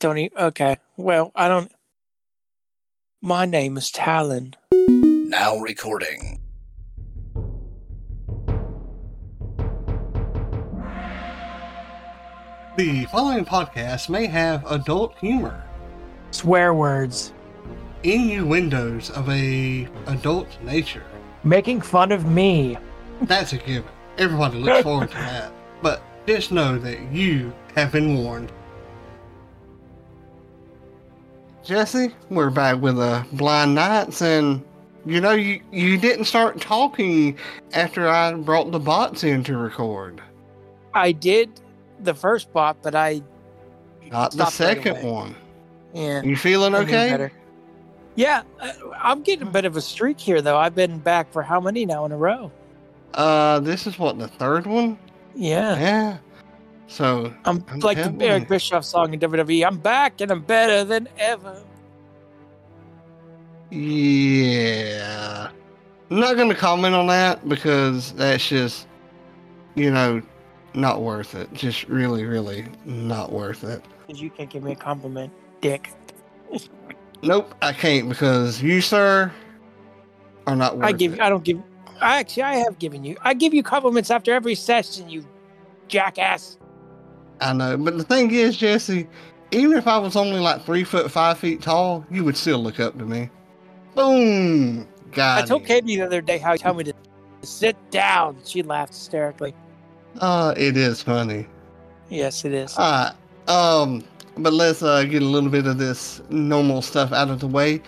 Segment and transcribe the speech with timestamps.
[0.00, 0.76] Don't e Okay.
[0.96, 1.72] Well, I don't.
[3.20, 4.54] My name is Talon.
[4.72, 6.40] Now recording.
[12.76, 15.64] The following podcast may have adult humor,
[16.30, 17.32] Swear words.
[18.04, 21.02] innuendos of a adult nature.
[21.42, 22.76] Making fun of me.
[23.22, 23.90] That's a given.
[24.16, 25.52] Everybody looks forward to that.
[25.82, 28.52] But just know that you have been warned.
[31.68, 34.64] Jesse, we're back with the Blind Nights, and
[35.04, 37.36] you know you you didn't start talking
[37.74, 40.22] after I brought the bots in to record.
[40.94, 41.60] I did
[42.00, 43.20] the first bot, but I.
[44.10, 45.36] Not the stopped right second one.
[45.92, 46.22] Yeah.
[46.22, 47.30] You feeling I knew okay?
[48.14, 50.56] Yeah, uh, I'm getting a bit of a streak here, though.
[50.56, 52.50] I've been back for how many now in a row?
[53.12, 54.98] Uh, this is what the third one.
[55.34, 55.78] Yeah.
[55.78, 56.18] Yeah.
[56.88, 58.48] So I'm I'm like the Eric.
[58.48, 59.64] Bischoff song in WWE.
[59.66, 61.62] I'm back and I'm better than ever.
[63.70, 65.50] yeah,
[66.10, 68.88] I'm not gonna comment on that because that's just,
[69.74, 70.22] you know,
[70.72, 71.52] not worth it.
[71.52, 73.84] Just really, really not worth it.
[74.06, 75.30] Because you can't give me a compliment,
[75.60, 75.90] dick.
[77.22, 79.30] Nope, I can't because you, sir,
[80.46, 81.14] are not worth I give.
[81.14, 81.20] it.
[81.20, 81.60] I don't give.
[82.00, 83.18] I actually, I have given you.
[83.22, 85.10] I give you compliments after every session.
[85.10, 85.26] You
[85.88, 86.58] jackass.
[87.40, 89.06] I know, but the thing is, Jesse,
[89.50, 92.80] even if I was only like three foot five feet tall, you would still look
[92.80, 93.30] up to me.
[93.94, 95.64] Boom, got I told.
[95.64, 96.94] Katie the other day how you told me to
[97.42, 98.36] sit down.
[98.44, 99.54] She laughed hysterically.
[100.20, 101.46] Uh, it is funny.
[102.08, 102.76] Yes, it is.
[102.76, 103.14] Alright.
[103.46, 104.04] Um,
[104.36, 107.82] but let's uh, get a little bit of this normal stuff out of the way.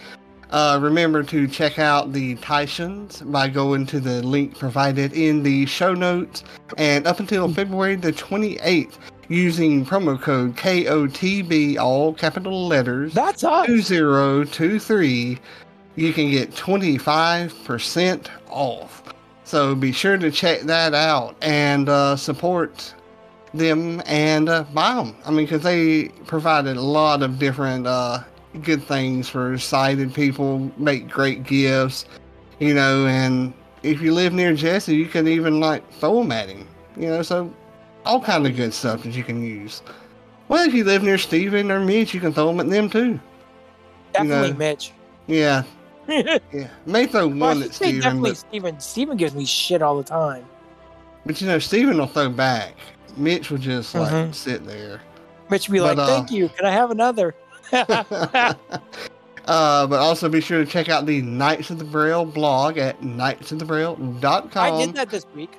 [0.50, 5.64] Uh, remember to check out the Titans by going to the link provided in the
[5.66, 6.42] show notes.
[6.76, 8.98] And up until February the 28th,
[9.30, 13.66] using promo code KOTB, all capital letters, That's us.
[13.66, 15.38] 2023,
[15.94, 19.04] you can get 25% off.
[19.44, 22.92] So be sure to check that out and uh, support
[23.54, 25.14] them and uh, buy them.
[25.24, 28.24] I mean, because they provided a lot of different uh,
[28.62, 32.04] good things for sighted people, make great gifts,
[32.58, 33.52] you know, and
[33.84, 36.66] if you live near Jesse, you can even like throw them at him,
[36.96, 37.52] you know, so
[38.04, 39.82] all kind of good stuff that you can use.
[40.48, 43.20] Well, if you live near Steven or Mitch, you can throw them at them too.
[44.12, 44.92] Definitely know, Mitch.
[45.26, 45.62] Yeah,
[46.08, 46.68] well, yeah.
[46.86, 48.80] May throw I one at Steven, definitely but, Steven.
[48.80, 50.44] Steven gives me shit all the time.
[51.24, 52.74] but you know, Steven will throw back.
[53.16, 54.34] Mitch will just like Mhm.
[54.34, 55.00] sit there.
[55.50, 56.48] Mitch would be But, like, uh, "Thank you.
[56.48, 57.34] Can I have another?"
[57.72, 58.54] uh,
[59.46, 64.74] but also be sure to check out the Knights of the Braille blog at knightsofthebraille.com.
[64.74, 65.52] I did that this week.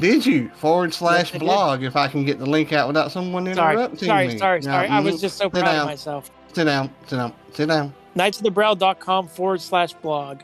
[0.00, 0.50] Did you?
[0.56, 4.38] Forward slash blog if I can get the link out without someone interrupting sorry, me.
[4.38, 4.88] sorry, Now, sorry.
[4.88, 5.80] I was just so proud down.
[5.80, 6.30] of myself.
[6.52, 7.94] Sit down, sit down, sit down.
[8.16, 10.40] Knightsofthebraille.com forward slash blog.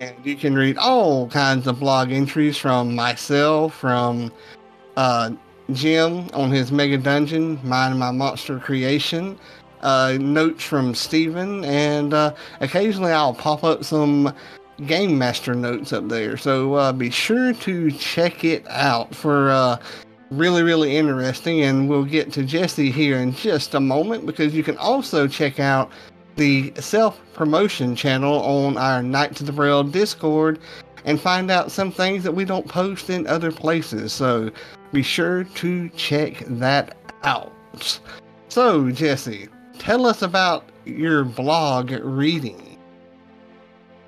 [0.00, 4.30] And you can read all kinds of blog entries from myself, from
[4.96, 5.30] uh,
[5.72, 9.38] Jim on his Mega Dungeon, mine and my monster creation,
[9.80, 14.32] uh, notes from Steven, and uh, occasionally I'll pop up some
[14.84, 16.36] Game Master notes up there.
[16.36, 19.78] So uh, be sure to check it out for uh,
[20.30, 21.62] really, really interesting.
[21.62, 25.58] And we'll get to Jesse here in just a moment because you can also check
[25.60, 25.90] out
[26.36, 30.58] the self promotion channel on our Knights to the Braille Discord
[31.04, 34.12] and find out some things that we don't post in other places.
[34.12, 34.50] So
[34.92, 37.52] be sure to check that out.
[38.48, 39.48] So, Jesse,
[39.78, 42.75] tell us about your blog reading.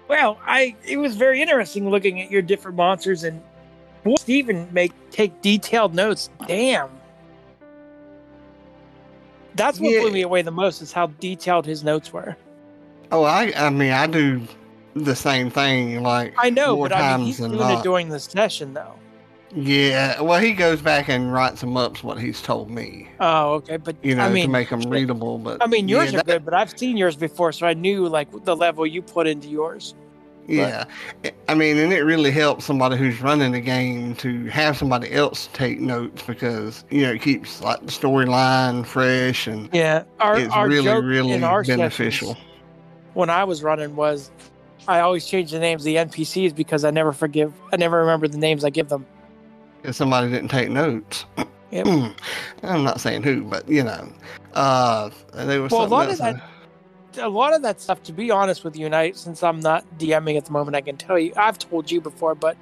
[0.08, 3.42] Well, I it was very interesting looking at your different monsters and
[4.18, 6.30] Steven make take detailed notes.
[6.46, 6.88] Damn.
[9.54, 10.00] That's what Yeah.
[10.02, 12.36] blew me away the most is how detailed his notes were.
[13.10, 14.42] Oh, I, I mean, I do
[14.94, 16.02] the same thing.
[16.02, 18.94] Like I know, but I mean, he's doing it during the session though.
[19.54, 22.02] Yeah, well, he goes back and writes them up.
[22.04, 23.08] What he's told me.
[23.20, 25.38] Oh, okay, but You know, I mean, to make them readable.
[25.38, 28.08] But I mean, yours yeah, are good, but I've seen yours before, so I knew
[28.08, 29.94] like the level you put into yours.
[30.46, 30.84] Yeah.
[31.48, 35.50] I mean, and it really helps somebody who's running the game to have somebody else
[35.52, 40.52] take notes because, you know, it keeps like the storyline fresh and Yeah, our it's
[40.54, 42.28] our really, really beneficial.
[42.28, 42.48] sessions
[43.12, 44.30] when I was running was
[44.86, 48.28] I always change the names of the NPCs because I never forgive, I never remember
[48.28, 49.04] the names I give them.
[49.82, 51.24] If somebody didn't take notes.
[51.70, 51.86] Yep.
[52.62, 54.12] I'm not saying who, but, you know,
[54.54, 56.20] uh, there was Well, a lot of
[57.16, 59.84] a lot of that stuff, to be honest with you, and I, since I'm not
[59.98, 62.56] DMing at the moment, I can tell you, I've told you before, but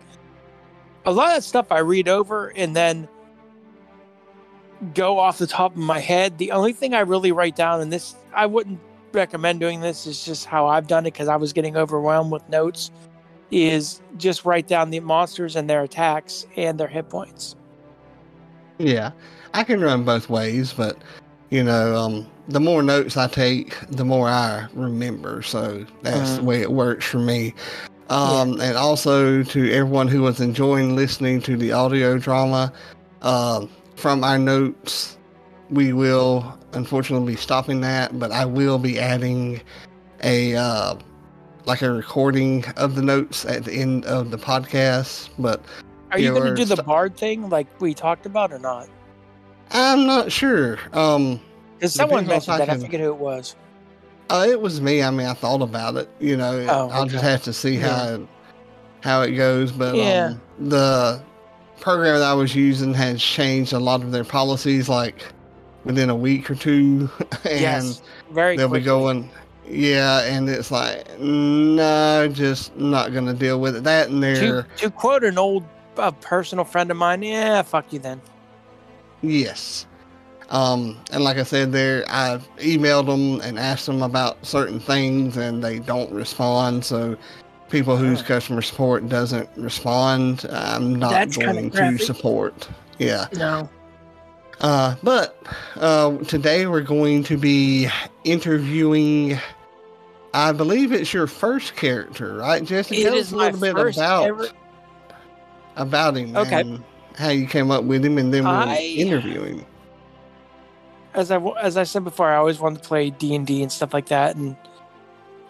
[1.04, 3.08] a lot of that stuff I read over and then
[4.94, 6.38] go off the top of my head.
[6.38, 8.80] The only thing I really write down, and this I wouldn't
[9.12, 12.48] recommend doing this, is just how I've done it because I was getting overwhelmed with
[12.48, 12.90] notes.
[13.50, 17.54] Is just write down the monsters and their attacks and their hit points.
[18.78, 19.12] Yeah,
[19.54, 20.98] I can run both ways, but
[21.50, 25.43] you know, um, the more notes I take, the more I remember.
[25.43, 27.54] So that's the way it works for me.
[28.08, 32.72] Um, And also to everyone who was enjoying listening to the audio drama,
[33.22, 35.19] um, from our notes,
[35.70, 39.60] we will unfortunately be stopping that, but I will be adding
[40.22, 40.96] a uh,
[41.66, 45.28] like a recording of the notes at the end of the podcast.
[45.38, 45.62] But
[46.12, 48.88] Are you going to do the st- bard thing like we talked about or not?
[49.72, 50.78] I'm not sure.
[50.92, 51.40] Um,
[51.74, 52.70] Because someone mentioned I that.
[52.70, 53.56] I can- forget who it was.
[54.28, 55.02] Uh, it was me.
[55.04, 56.08] I mean, I thought about it.
[56.18, 57.88] You know, Oh, I'll just have to see Yeah.
[57.96, 58.20] how it,
[59.02, 59.70] how it goes.
[59.70, 60.30] But Yeah.
[60.32, 61.22] um, the
[61.80, 65.24] program that I was using has changed a lot of their policies, like
[65.84, 67.08] within a week or two,
[67.44, 68.02] and yes,
[68.32, 68.56] very.
[68.56, 68.80] they'll quickly.
[68.80, 69.30] be going.
[69.68, 73.84] Yeah, and it's like, no, just not to deal with it.
[73.84, 75.64] That and To, to quote an old
[75.96, 78.20] uh, personal friend of mine, yeah, fuck you then.
[79.22, 79.86] Yes.
[80.50, 85.36] Um, and like I said, there I emailed them and asked them about certain things,
[85.36, 86.84] and they don't respond.
[86.84, 87.16] So,
[87.68, 92.68] people whose customer support doesn't respond, I'm not That's going to support.
[92.98, 93.26] Yeah.
[93.34, 93.68] No.
[94.60, 95.42] Uh, but
[95.76, 97.88] uh, today we're going to be
[98.24, 99.38] interviewing.
[100.37, 103.00] I believe it's your first character, right, Jessica?
[103.00, 104.49] It Tell us a little bit about ever-
[105.77, 106.61] about him Okay.
[106.61, 106.85] and
[107.17, 109.65] how you came up with him, and then we'll I- uh, interview him.
[111.15, 113.73] As I as I said before, I always wanted to play D and D and
[113.73, 114.37] stuff like that.
[114.37, 114.56] And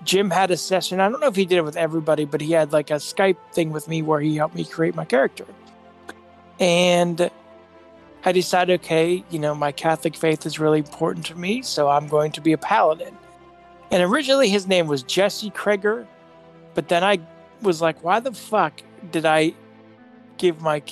[0.05, 1.00] Jim had a session.
[1.00, 3.38] I don't know if he did it with everybody, but he had like a Skype
[3.53, 5.47] thing with me where he helped me create my character.
[6.61, 7.29] And
[8.25, 12.06] I decided, okay, you know, my Catholic faith is really important to me, so I'm
[12.06, 13.17] going to be a paladin.
[13.91, 16.06] And originally his name was Jesse Kreger,
[16.75, 17.21] but then I
[17.62, 18.81] was like, why the fuck
[19.11, 19.55] did I
[20.38, 20.83] give my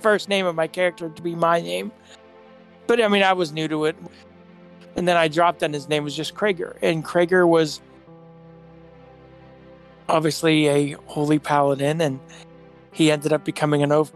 [0.00, 1.92] first name of my character to be my name?
[2.86, 3.96] But I mean, I was new to it.
[4.96, 6.76] And then I dropped and his name was just Krager.
[6.82, 7.80] And Krager was
[10.08, 12.20] obviously a holy paladin and
[12.92, 14.10] he ended up becoming an oath,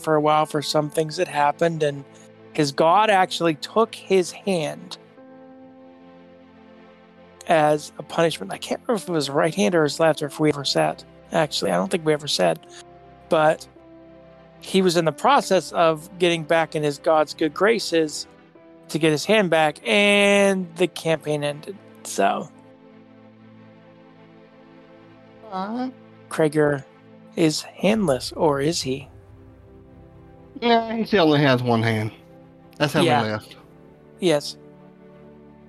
[0.00, 2.04] for a while for some things that happened and
[2.52, 4.98] his god actually took his hand
[7.46, 10.26] as a punishment i can't remember if it was right hand or his left or
[10.26, 11.02] if we ever said
[11.32, 12.58] actually i don't think we ever said
[13.28, 13.66] but
[14.60, 18.26] he was in the process of getting back in his god's good graces
[18.88, 22.48] to get his hand back and the campaign ended so
[26.28, 26.84] Krager
[27.36, 29.08] is handless, or is he?
[30.60, 32.10] Yeah, he only has one hand.
[32.78, 33.24] That's how Yeah.
[33.24, 33.56] he left.
[34.20, 34.56] Yes.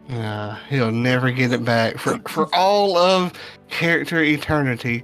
[0.09, 1.97] Uh, he'll never get it back.
[1.97, 3.33] For for all of
[3.69, 5.03] character eternity,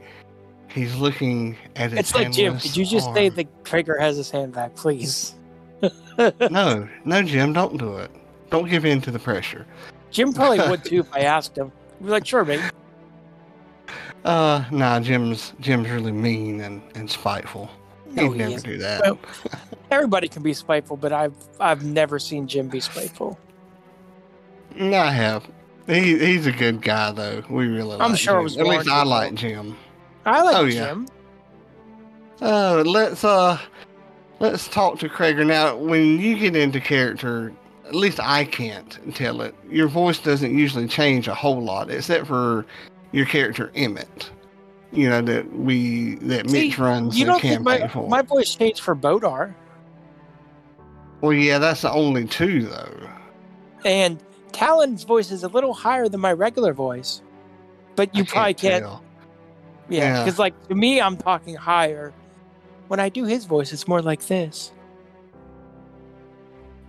[0.67, 2.59] he's looking at his It's like Jim.
[2.59, 3.35] Could you just say arm.
[3.35, 5.35] that Krager has his hand back, please?
[6.51, 8.11] No, no, Jim, don't do it.
[8.51, 9.65] Don't give in to the pressure.
[10.11, 11.71] Jim probably would too if I asked him.
[11.97, 12.61] He'd be like, sure, mate.
[14.23, 17.71] Uh, nah, Jim's Jim's really mean and, and spiteful.
[18.11, 18.69] No, He'd he never isn't.
[18.69, 19.01] do that.
[19.01, 19.19] Well,
[19.91, 23.39] everybody can be spiteful, but I've I've never seen Jim be spiteful.
[24.75, 25.49] No, I have.
[25.87, 27.43] He he's a good guy though.
[27.49, 27.97] We really.
[27.99, 29.33] I'm like sure it was At least I like.
[29.33, 29.77] Jim.
[30.25, 31.07] I like Jim.
[32.41, 32.47] Oh, yeah.
[32.47, 33.59] Uh, let's uh,
[34.39, 35.75] let's talk to Krager now.
[35.75, 37.53] When you get into character,
[37.85, 39.55] at least I can't tell it.
[39.69, 42.65] Your voice doesn't usually change a whole lot, except for
[43.11, 44.29] your character Emmett.
[44.91, 48.09] You know that we that See, Mitch runs You the don't think campaign my, for.
[48.09, 49.55] my voice changed for Bodar
[51.21, 53.09] well, yeah, that's the only two though.
[53.85, 57.21] and Talon's voice is a little higher than my regular voice,
[57.95, 58.83] but you I probably can't.
[58.83, 59.03] tell.
[59.89, 60.23] Yeah, Yeah.
[60.23, 62.13] because like to me, I'm talking higher.
[62.87, 64.71] When I do his voice, it's more like this,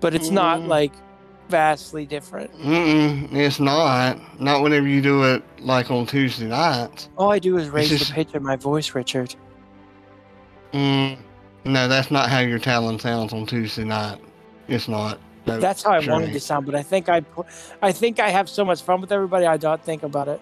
[0.00, 0.68] but it's not Mm.
[0.68, 0.92] like
[1.48, 2.52] vastly different.
[2.58, 4.18] Mm-mm, it's not.
[4.40, 7.08] Not whenever you do it like on Tuesday nights.
[7.16, 9.34] All I do is raise just- the pitch of my voice, Richard.
[10.72, 11.18] Mm,
[11.64, 14.18] no, that's not how your Talon sounds on Tuesday night.
[14.68, 15.18] It's not.
[15.44, 17.22] That's how I wanted to sound, but I think I,
[17.82, 19.46] I think I have so much fun with everybody.
[19.46, 20.40] I don't think about it.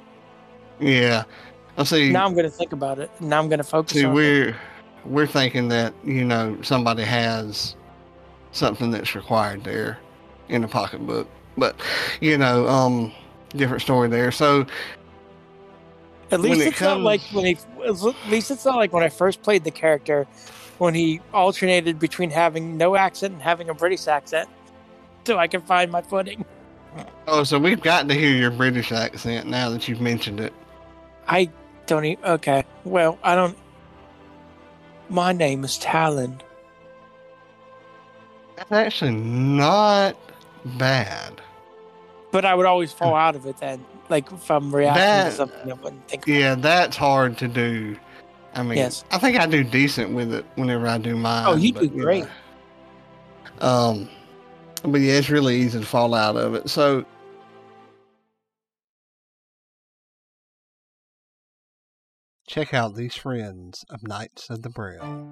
[0.78, 1.24] Yeah.
[1.78, 2.10] I see.
[2.10, 3.10] Now I'm going to think about it.
[3.20, 4.56] Now I'm going to focus see, we're
[5.04, 7.76] we're thinking that you know somebody has
[8.52, 9.98] something that's required there
[10.48, 11.76] in the pocketbook, but
[12.20, 13.12] you know, um,
[13.50, 14.32] different story there.
[14.32, 14.66] So
[16.30, 17.58] At least it it's not like when he.
[17.86, 20.26] At least it's not like when I first played the character,
[20.78, 24.48] when he alternated between having no accent and having a British accent.
[25.26, 26.44] So I can find my footing.
[27.26, 30.52] Oh, so we've got to hear your British accent now that you've mentioned it.
[31.28, 31.48] I
[31.86, 32.24] don't even.
[32.24, 33.56] Okay, well, I don't.
[35.08, 36.40] My name is Talon.
[38.56, 40.16] That's actually not
[40.76, 41.40] bad.
[42.32, 43.84] But I would always fall out of it then.
[44.08, 46.26] Like if I'm reacting That- to something I wouldn't think.
[46.26, 47.96] Yeah, that's hard to do.
[48.54, 49.04] I mean, Yes.
[49.12, 51.44] I think I do decent with it whenever I do mine.
[51.46, 52.24] Oh, you but, do great.
[53.60, 53.66] know.
[53.66, 54.08] Um,
[54.84, 56.68] but yeah, it's really easy to fall out of it.
[56.70, 57.04] So,
[62.46, 65.28] check out these friends of Knights of the Braille.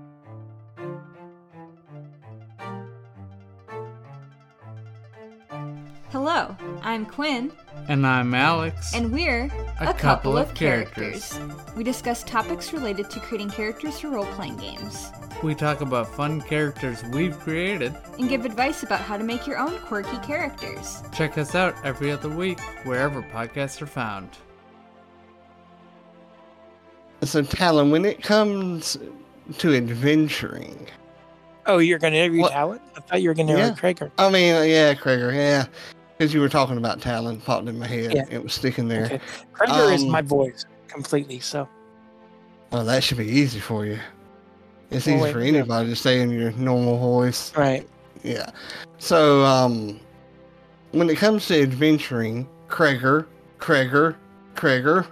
[6.11, 7.52] Hello, I'm Quinn,
[7.88, 8.95] And I'm Alex.
[8.95, 9.50] and we're
[9.81, 11.38] A couple of characters.
[11.76, 15.11] We discuss topics related to creating characters for role playing games
[15.42, 17.95] we talk about fun characters we've created.
[18.18, 21.02] and give advice about how to make your own quirky characters.
[21.12, 24.30] Check us out every other week, wherever podcasts are found.
[27.23, 28.97] So, Talon, when it comes
[29.59, 30.87] to adventuring,
[31.66, 32.80] Oh, you're going to interview What- Talon?
[32.97, 33.92] I thought you were going to interview Yeah.
[33.92, 34.11] Krager.
[34.18, 35.66] I mean, uh, yeah, Krager, yeah,
[36.16, 38.12] because you were talking about Talon, popped in my head.
[38.14, 38.25] Yeah.
[38.30, 39.04] It was sticking there.
[39.04, 39.21] Okay.
[39.52, 41.40] Krager is Um, my voice completely.
[41.40, 41.68] So
[42.73, 43.99] Oh, that should be easy for you.
[44.90, 45.49] It's Well, easy for yeah.
[45.49, 47.52] anybody to stay in your normal voice.
[47.57, 47.87] right.
[48.25, 48.50] Yeah.
[48.99, 50.00] So, um,
[50.92, 53.26] when it comes to adventuring, Krager,
[53.61, 54.16] Krager,
[54.57, 55.07] Krager,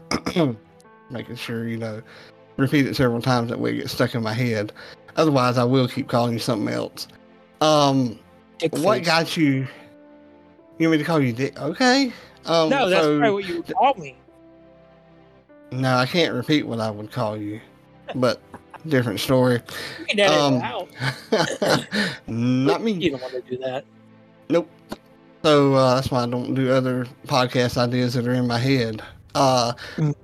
[1.10, 2.02] making sure, you know,
[2.56, 4.72] repeat it several times that way it gets stuck in my head.
[5.16, 7.06] Otherwise, I will keep calling you something else.
[7.60, 8.18] Um,
[8.58, 9.06] Dick what face.
[9.06, 9.66] got you?
[10.78, 11.58] You want me to call you Dick?
[11.60, 12.12] Okay.
[12.46, 14.16] Um, No, that's so- probably what you would call me.
[15.70, 17.60] No, I can't repeat what I would call you,
[18.14, 18.40] but
[18.86, 19.60] different story.
[20.14, 20.88] You Um, out.
[22.26, 22.92] Not me.
[22.92, 23.84] You don't want to do that.
[24.48, 24.70] Nope.
[25.42, 29.02] So uh, that's why I don't do other podcast ideas that are in my head.
[29.34, 30.14] Uh, Mm.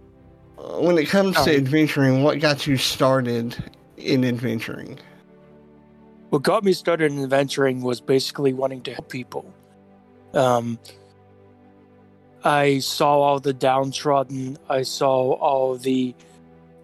[0.81, 1.45] when it comes Oh.
[1.45, 3.57] to adventuring, what got you started
[3.97, 4.99] in adventuring?
[6.31, 9.45] what got me started in adventuring was basically wanting to help people.
[10.33, 10.79] Um,
[12.43, 14.57] I saw all the downtrodden.
[14.71, 16.15] I saw all the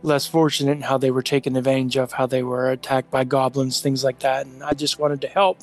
[0.03, 3.81] less fortunate and how they were taken advantage of, how they were attacked by goblins,
[3.81, 4.47] things like that.
[4.47, 5.59] And I just wanted to help.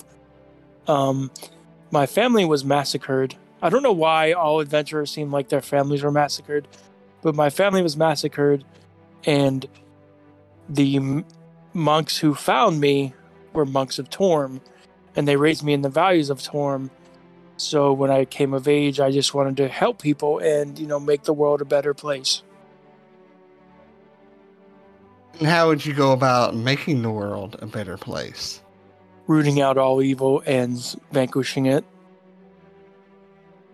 [0.87, 1.31] Um,
[1.91, 3.35] my family was massacred.
[3.61, 6.67] I don't know why all adventurers seem like their families were massacred,
[7.21, 8.63] but my family was massacred,
[9.25, 9.65] and
[10.69, 11.23] the
[11.73, 13.13] monks who found me
[13.53, 14.61] were monks of Torm,
[15.15, 16.91] and they raised me in the values of Torm.
[17.57, 20.99] So when I came of age, I just wanted to help people and you know
[20.99, 22.43] make the world a better place.
[25.39, 28.61] And how would you go about making the world a better place?
[29.27, 30.79] Rooting out all evil and
[31.11, 31.83] vanquishing it.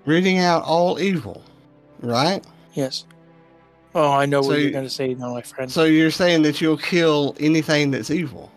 [0.05, 1.43] Rooting out all evil,
[1.99, 2.43] right?
[2.73, 3.05] Yes.
[3.93, 5.69] Oh, I know So what you- you're going to say now, my friend.
[5.69, 8.51] So you're saying that you'll kill anything that's evil?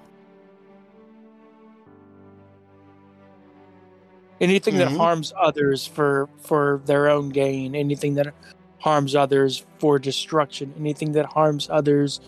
[4.41, 4.97] anything that Mhm.
[4.99, 8.35] harms others for for their own gain, anything that
[8.79, 12.21] harms others for destruction, anything that harms others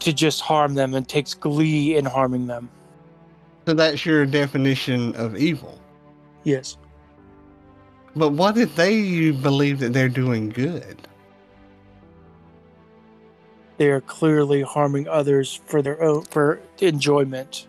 [0.00, 2.68] to just harm them and takes glee in harming them.
[3.66, 5.80] So that's your definition of evil.
[6.44, 6.76] Yes.
[8.14, 11.08] But what if they believe that they're doing good?
[13.78, 17.66] They are clearly harming others for their own for enjoyment.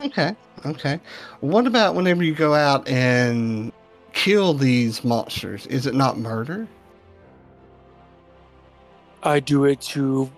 [0.00, 0.34] Okay,
[0.66, 0.98] okay.
[1.40, 3.72] What about whenever you go out and
[4.12, 5.66] kill these monsters?
[5.66, 6.66] Is it not murder?
[9.22, 10.28] I do it to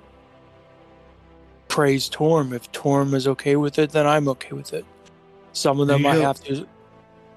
[1.74, 2.52] praise Torm.
[2.52, 4.84] If Torm is okay with it, then I'm okay with it.
[5.54, 6.68] Some of them You I have to.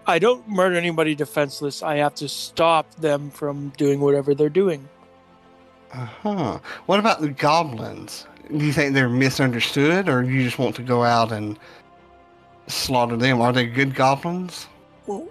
[0.06, 1.82] I don't murder anybody defenseless.
[1.82, 4.88] I have to stop them from doing whatever they're doing.
[5.92, 6.60] Uh huh.
[6.86, 8.28] What about the goblins?
[8.56, 11.58] Do you think they're misunderstood, or you just want to go out and
[12.68, 13.42] slaughter them?
[13.42, 14.68] Are they good goblins?
[15.08, 15.28] Well,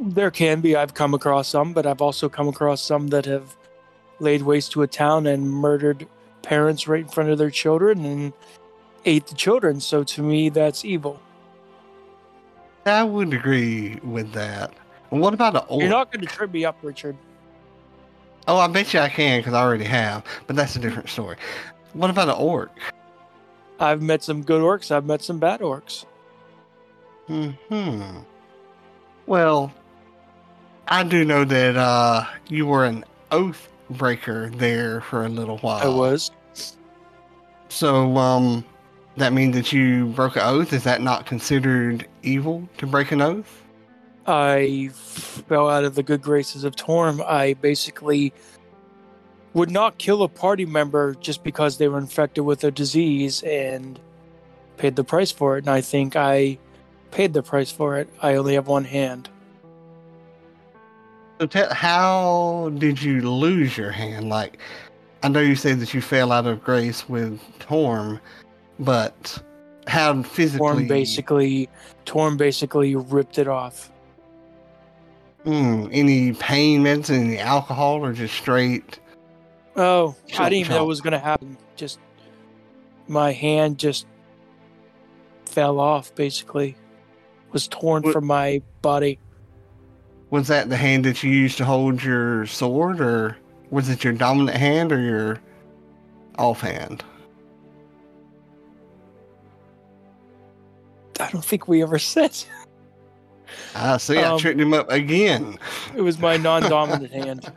[0.00, 0.76] there can be.
[0.76, 3.56] I've come across some, but I've also come across some that have
[4.20, 6.06] laid waste to a town and murdered
[6.46, 8.32] parents right in front of their children and
[9.04, 9.80] ate the children.
[9.80, 11.20] So to me, that's evil.
[12.86, 14.72] I wouldn't agree with that.
[15.10, 15.80] And what about an orc?
[15.80, 17.16] You're not going to trip me up, Richard.
[18.46, 21.36] oh, I bet you I can because I already have, but that's a different story.
[21.94, 22.70] What about an orc?
[23.80, 24.90] I've met some good orcs.
[24.92, 26.06] I've met some bad orcs.
[27.26, 28.18] Hmm.
[29.26, 29.72] Well,
[30.86, 35.84] I do know that uh, you were an oath breaker there for a little while.
[35.84, 36.30] I was.
[37.68, 38.64] So, um,
[39.16, 40.72] that mean that you broke an oath?
[40.72, 43.62] Is that not considered evil to break an oath?
[44.26, 47.22] I fell out of the good graces of Torm.
[47.26, 48.32] I basically
[49.54, 53.98] would not kill a party member just because they were infected with a disease and
[54.76, 55.64] paid the price for it.
[55.64, 56.58] And I think I
[57.10, 58.08] paid the price for it.
[58.20, 59.30] I only have one hand.
[61.38, 64.28] So tell, how did you lose your hand?
[64.28, 64.58] Like,
[65.22, 68.20] I know you said that you fell out of grace with Torm,
[68.78, 69.42] but
[69.86, 70.58] how physically?
[70.58, 71.68] Torm basically,
[72.04, 73.92] Torm basically ripped it off.
[75.44, 78.98] Hmm, any pain medicine, any alcohol, or just straight?
[79.76, 81.58] Oh, I didn't even know it was gonna happen.
[81.76, 81.98] Just
[83.08, 84.06] my hand just
[85.44, 86.14] fell off.
[86.14, 86.76] Basically,
[87.52, 89.18] was torn What- from my body.
[90.36, 93.38] Was that the hand that you used to hold your sword, or
[93.70, 95.40] was it your dominant hand or your
[96.38, 97.02] offhand?
[101.18, 102.36] I don't think we ever said
[103.74, 104.18] I see.
[104.18, 105.58] I Um, tricked him up again.
[105.96, 107.50] it was my non-dominant hand,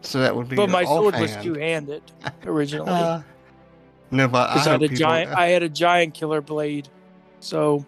[0.00, 0.56] So that would be.
[0.56, 2.02] but my sword was two-handed
[2.46, 2.88] originally.
[2.88, 3.20] Uh,
[4.10, 5.32] no, but I, I, had a giant.
[5.32, 6.88] I had a giant killer blade,
[7.40, 7.84] so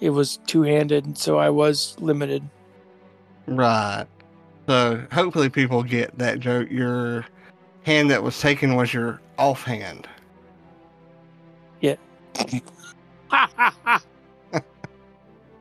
[0.00, 2.48] it was two-handed, so I was limited.
[3.46, 4.06] Right.
[4.68, 6.70] So hopefully people get that joke.
[6.70, 7.24] Your
[7.84, 10.08] hand that was taken was your offhand.
[11.80, 11.96] Yeah.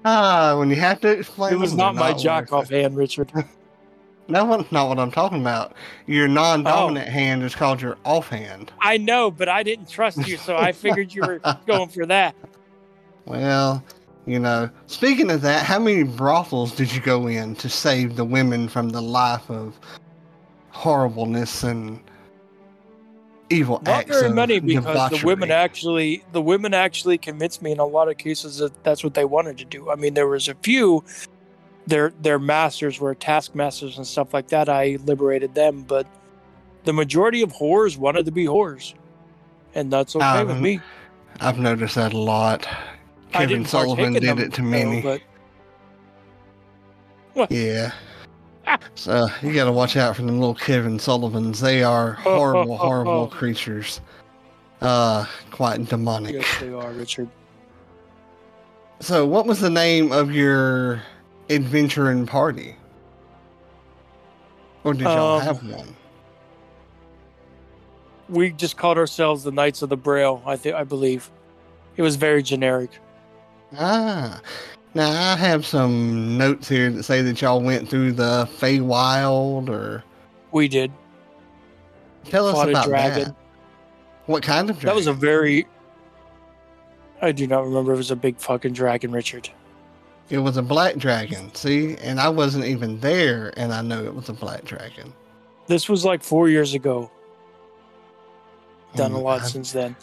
[0.06, 3.32] ah, when you have to explain, it was not my jack off hand, Richard.
[4.28, 5.76] No, that's not what I'm talking about.
[6.08, 6.32] Your Oh.
[6.32, 8.72] non-dominant hand is called your offhand.
[8.80, 12.34] I know, but I didn't trust you, so I figured you were going for that.
[13.26, 13.84] Well,
[14.26, 18.26] you know, speaking of that, how many brothels did you go in to save the
[18.26, 19.80] women from the life of
[20.72, 22.00] horribleness and
[23.50, 24.20] evil Not acts?
[24.20, 28.18] very many because the women actually the women actually convinced me in a lot of
[28.18, 29.92] cases that that's what they wanted to do.
[29.92, 31.04] I mean, there was a few
[31.88, 34.70] their their masters were taskmasters and stuff like that.
[34.70, 36.08] I liberated them, but
[36.84, 38.96] the majority of whores wanted to be whores,
[39.76, 40.80] and that's okay with Um, me.
[41.42, 42.68] I've noticed that a lot.
[43.38, 45.02] Kevin Sullivan did them, it to though, many.
[45.02, 45.22] but
[47.52, 47.92] Yeah.
[48.96, 51.60] So you got to watch out for them little Kevin Sullivans.
[51.60, 54.02] They are horrible, horrible creatures.
[54.82, 56.34] Uh, quite demonic.
[56.34, 57.30] yes, they are, Richard.
[59.00, 61.02] So, what was the name of your
[61.50, 62.76] adventuring party?
[64.84, 65.96] Or did y'all Um, have one?
[68.30, 70.42] We just called ourselves the Knights of the Braille.
[70.46, 71.30] I think I believe
[71.98, 72.90] it was very generic.
[73.78, 74.42] Ah,
[74.94, 80.04] now I have some notes here that say that y'all went through the Feywild, or
[80.52, 80.92] We did.
[82.26, 83.24] tell us about dragon.
[83.26, 83.36] that.
[84.26, 84.88] What kind of dragon?
[84.88, 85.68] That was a very.
[87.22, 87.94] I do not remember.
[87.94, 89.50] It was a big fucking dragon, Richard.
[90.30, 91.54] It was a black dragon.
[91.54, 95.14] See, and I wasn't even there, and I know it was a black dragon.
[95.68, 97.12] This was like four years ago.
[98.96, 99.96] Done a Hmm, lot I- since then.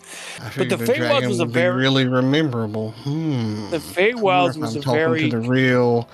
[0.57, 2.91] But the Feywilds was a very- really rememberable.
[3.03, 3.71] Hmm.
[3.71, 5.31] The Feywilds was I'm a talking very.
[5.31, 6.09] to the real,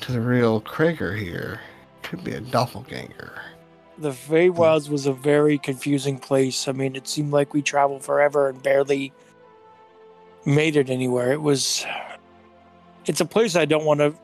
[0.00, 1.60] to the real Krieger here.
[2.02, 3.32] Could be a doppelganger.
[3.98, 6.66] The Feywilds was a very confusing place.
[6.68, 9.12] I mean, it seemed like we traveled forever and barely
[10.44, 11.32] made it anywhere.
[11.32, 11.86] It was.
[13.06, 14.14] It's a place I don't want to.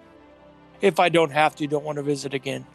[0.81, 2.67] If I don't have to, don't want to visit again.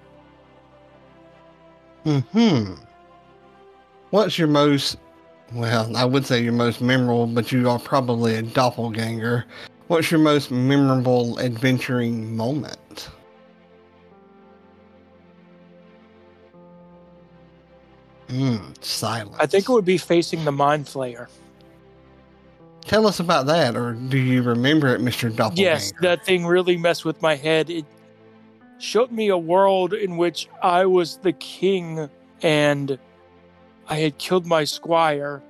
[2.04, 2.74] Hmm.
[4.12, 4.98] What's your most?
[5.54, 9.46] Well, I would say your most memorable, but you are probably a doppelganger.
[9.88, 13.10] What's your most memorable adventuring moment?
[18.30, 18.58] Hmm.
[18.82, 19.38] Silence.
[19.40, 21.28] I think it would be facing the Mind Flayer.
[22.82, 25.62] Tell us about that, or do you remember it, Mister Doppelganger?
[25.62, 27.70] Yes, that thing really messed with my head.
[27.70, 27.86] It
[28.80, 32.10] showed me a world in which I was the king
[32.42, 33.00] and
[33.88, 35.41] I had killed my squire.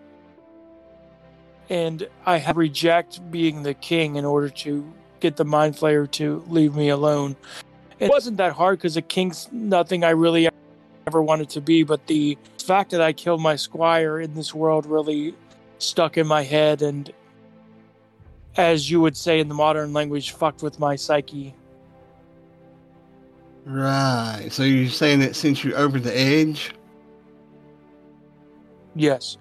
[1.69, 6.43] And I had reject being the king in order to get the mind flayer to
[6.47, 7.35] leave me alone.
[7.99, 10.47] It wasn't that hard because a king's nothing I really
[11.07, 14.85] ever wanted to be, but the fact that I killed my squire in this world
[14.85, 15.33] really
[15.79, 17.11] stuck in my head and
[18.57, 21.53] as you would say in the modern language, fucked with my psyche.
[23.65, 24.47] Right.
[24.51, 26.73] So you're saying that since you over the edge?
[28.95, 29.37] Yes.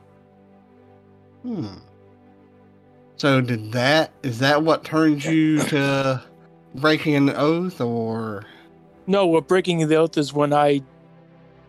[1.43, 1.67] Hmm.
[3.17, 6.23] So did that is that what turned you to
[6.75, 8.45] breaking an oath or
[9.07, 10.83] No, what breaking the oath is when I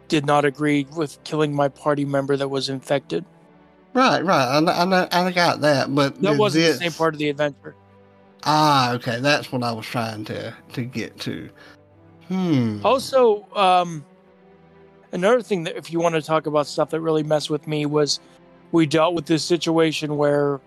[0.07, 3.25] did not agree with killing my party member that was infected.
[3.93, 4.45] Right, right.
[4.67, 7.75] I, I, I got that, but that wasn't this- the same part of the adventure.
[8.47, 9.19] Ah, okay.
[9.19, 11.49] That's what I was trying to to get to.
[12.27, 12.79] Hmm.
[12.85, 14.05] Also, um,
[15.15, 17.85] another thing that if you want to talk about stuff that really messed with me
[17.85, 18.19] was
[18.71, 20.59] we dealt with this situation where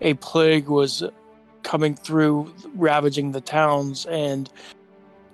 [0.00, 1.02] a plague was
[1.64, 4.48] coming through, ravaging the towns, and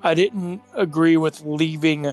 [0.03, 2.13] I didn't agree with leaving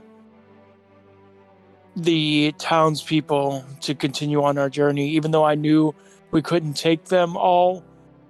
[1.96, 5.96] the townspeople to continue on our journey, even though I knew
[6.32, 7.84] we couldn't take them all.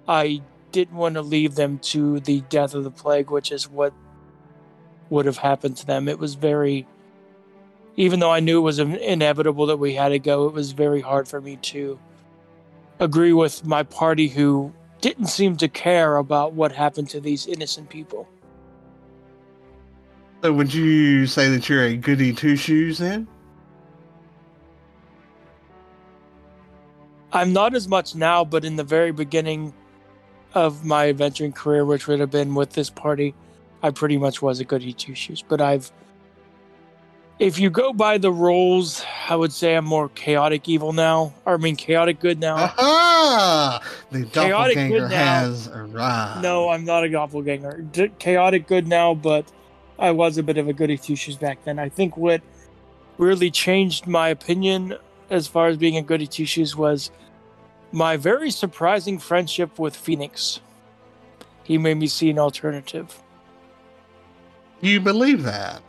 [0.06, 0.40] I
[0.70, 3.92] didn't want to leave them to the death of the plague, which is what
[5.08, 6.08] would have happened to them.
[6.08, 6.86] It was very,
[7.96, 11.00] even though I knew it was inevitable that we had to go, it was very
[11.00, 11.98] hard for me to
[12.98, 17.88] agree with my party who didn't seem to care about what happened to these innocent
[17.88, 18.28] people.
[20.42, 23.26] So would you say that you're a goody two shoes then?
[27.32, 29.72] I'm not as much now, but in the very beginning
[30.54, 33.34] of my adventuring career, which would have been with this party,
[33.82, 35.44] I pretty much was a goody two shoes.
[35.46, 35.92] But I've,
[37.40, 41.32] if you go by the rules, I would say I'm more chaotic evil now.
[41.46, 42.56] Or I mean, chaotic good now.
[42.56, 43.80] Aha!
[44.10, 45.16] The Chaotic doppelganger good now.
[45.16, 46.42] has arrived.
[46.42, 47.80] No, I'm not a doppelganger.
[47.92, 49.50] D- chaotic good now, but
[49.98, 51.78] I was a bit of a goody two shoes back then.
[51.78, 52.42] I think what
[53.16, 54.96] really changed my opinion
[55.30, 57.10] as far as being a goody two shoes was
[57.92, 60.60] my very surprising friendship with Phoenix.
[61.64, 63.22] He made me see an alternative.
[64.82, 65.82] You believe that?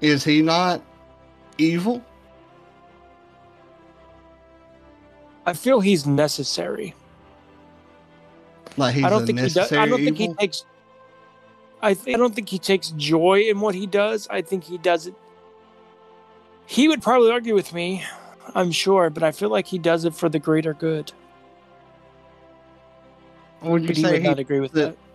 [0.00, 0.82] Is he not
[1.58, 2.02] evil?
[5.46, 6.94] I feel he's necessary.
[8.76, 9.72] Like he's I don't think he does.
[9.72, 10.64] I don't think he takes.
[11.82, 14.28] I th- I don't think he takes joy in what he does.
[14.30, 15.14] I think he does it.
[16.66, 18.04] He would probably argue with me,
[18.54, 21.12] I'm sure, but I feel like he does it for the greater good.
[23.62, 25.07] Would you But he would he, not agree with that- that.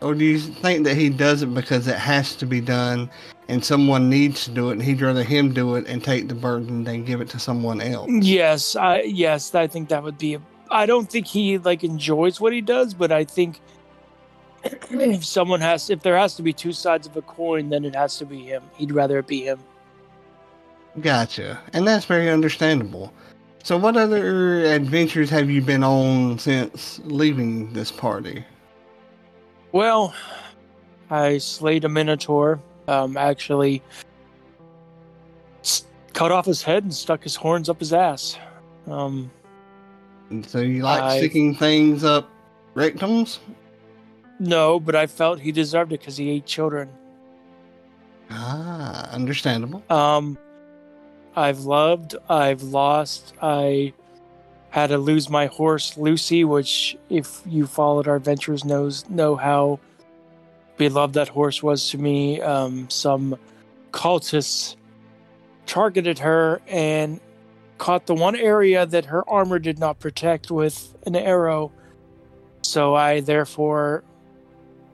[0.00, 3.10] Or do you think that he does it because it has to be done
[3.48, 6.34] and someone needs to do it and he'd rather him do it and take the
[6.34, 8.10] burden than give it to someone else?
[8.10, 10.34] Yes, I yes, I think that would be.
[10.34, 13.60] A, I don't think he like enjoys what he does, but I think
[14.64, 17.94] if someone has, if there has to be two sides of a coin, then it
[17.94, 18.62] has to be him.
[18.76, 19.58] He'd rather it be him.
[21.00, 21.60] Gotcha.
[21.72, 23.12] And that's very understandable.
[23.62, 28.44] So what other adventures have you been on since leaving this party?
[29.72, 30.14] Well,
[31.10, 32.60] I slayed a minotaur.
[32.86, 33.82] Um, actually,
[36.14, 38.38] cut off his head and stuck his horns up his ass.
[38.86, 39.30] Um,
[40.30, 42.28] And so you like I- sticking things up
[42.74, 43.38] rectums?
[44.38, 46.88] no, but I felt he deserved it because he ate children.
[48.30, 49.82] Ah, understandable.
[49.90, 50.38] Um,
[51.36, 53.92] I've loved, I've lost, I
[54.70, 59.80] had to lose my horse Lucy, which, if you followed our adventures, knows know how
[60.76, 62.40] beloved that horse was to me.
[62.40, 63.36] Um, some
[63.92, 64.76] cultists
[65.66, 67.20] targeted her and
[67.78, 71.72] caught the one area that her armor did not protect with an arrow.
[72.62, 74.04] So I therefore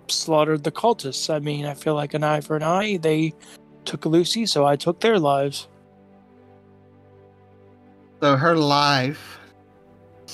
[0.09, 1.33] slaughtered the cultists.
[1.33, 2.99] I mean, I feel like an eye for an eye.
[2.99, 3.35] They
[3.85, 5.69] took Lucy, so I took their lives.
[8.21, 9.34] So her life,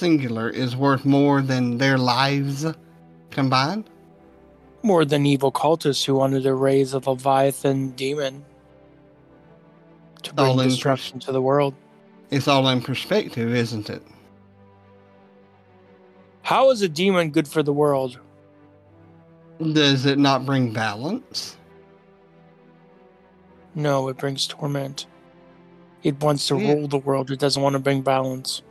[0.00, 2.66] singular, is worth more than their lives
[3.30, 3.88] combined?
[4.82, 8.44] More than evil cultists who wanted to raise a Leviathan demon
[10.22, 11.74] to bring destruction to the world.
[12.30, 14.02] It's all in perspective, isn't it?
[16.42, 18.18] How is a demon good for the world?
[19.72, 21.56] Does it not bring balance?
[23.74, 25.06] No, it brings torment.
[26.02, 26.72] It wants to Yeah.
[26.72, 27.30] rule the world.
[27.30, 28.62] It doesn't want to bring balance.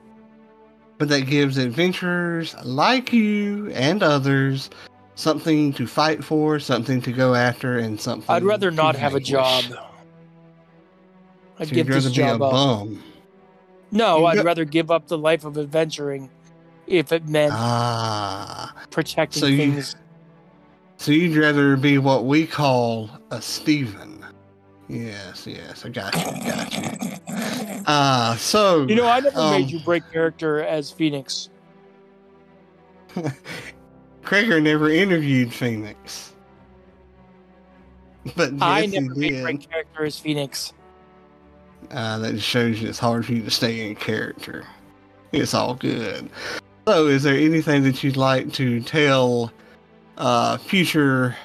[0.99, 4.69] But that gives adventurers like you and others
[5.15, 8.25] something to fight for, something to go after, and something.
[8.29, 9.63] I'd rather not have a job.
[11.57, 12.51] I'd So give this rather be a job up.
[12.51, 13.03] bum.
[13.91, 16.29] No, You I'd go- rather give up the life of adventuring
[16.85, 19.95] if it meant Ah, protecting so you- things.
[20.97, 24.25] so you'd rather be what we call a Steven.
[24.89, 27.19] Yes, yes, I got you, got you.
[27.85, 31.49] Ah, so You know, I never um, made you break character as Phoenix.
[34.23, 36.33] Kreger never interviewed Phoenix,
[38.35, 40.73] but I never made break character as Phoenix.
[41.91, 44.65] Uh, that just shows you it's hard for you to stay in character.
[45.31, 46.29] It's all good.
[46.87, 49.51] So, is there anything that you'd like to tell
[50.17, 51.35] uh, future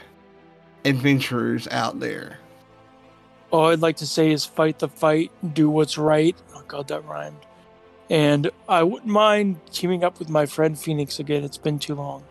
[0.86, 2.38] adventurers out there?
[3.54, 6.34] All I'd like to say is fight the fight, do what's right.
[6.56, 7.38] Oh god, that rhymed.
[8.10, 11.44] And I wouldn't mind teaming up with my friend Phoenix again.
[11.44, 12.24] It's been too long.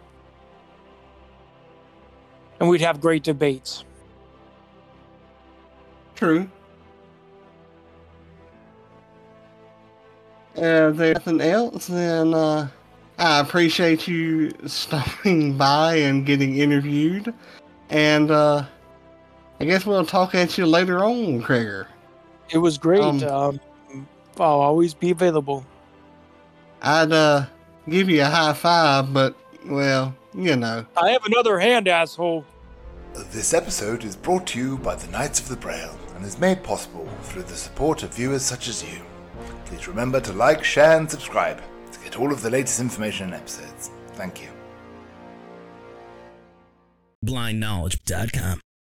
[2.60, 3.86] And we'd have great debates.
[6.16, 6.50] True.
[10.58, 12.68] Uh, if there's nothing else, then uh,
[13.18, 17.34] I appreciate you stopping by and getting interviewed.
[17.90, 18.66] And uh,
[19.60, 21.88] I guess we'll talk at you later on, Krieger.
[22.50, 23.02] It was great.
[23.02, 23.60] Um, Um,
[24.38, 25.66] I'll always be available.
[26.82, 27.46] I'd uh,
[27.88, 29.36] give you a high five, but,
[29.66, 30.86] well, you know.
[30.98, 32.44] I have another hand, asshole.
[33.32, 36.64] This episode is brought to you by the Knights of the Braille and is made
[36.64, 39.00] possible through the support of viewers such as you.
[39.66, 41.62] Please remember to like, share, and subscribe
[41.92, 43.92] to get all of the latest information and episodes.
[44.14, 44.50] Thank you.
[47.24, 48.64] blindknowledge.com.